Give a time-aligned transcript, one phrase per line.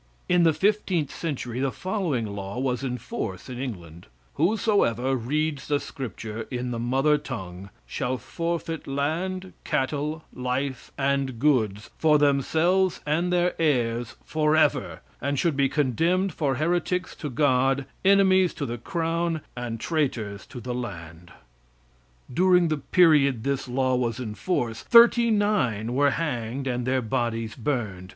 [0.27, 5.79] In the 15th century the following law was in force in England: "Whosoever reads the
[5.79, 13.31] Scripture in the mother tongue shall forfeit land, cattle, life and goods, for themselves and
[13.31, 19.41] their heirs forever, and should be condemned for heretics to God, enemies to the crown,
[19.55, 21.31] and traitors to the land."
[22.33, 27.53] During the period this law was in force, thirty nine were hanged and their bodies
[27.55, 28.09] burned.